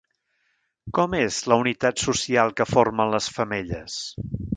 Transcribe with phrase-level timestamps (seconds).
[0.99, 3.99] Com és la unitat social que formen les femelles?